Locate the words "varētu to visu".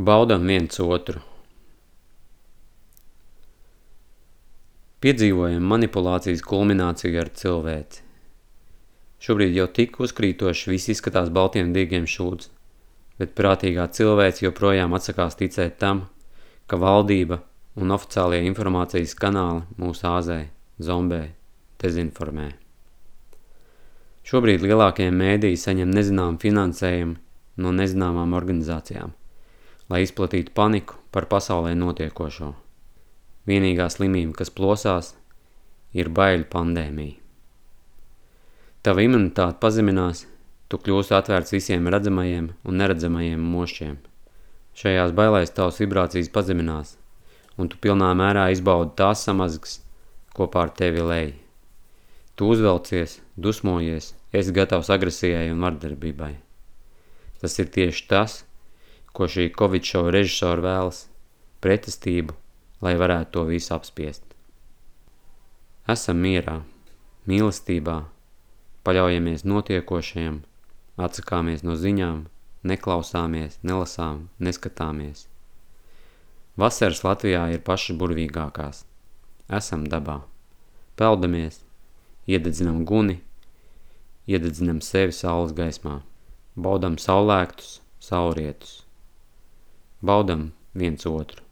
62.96-63.74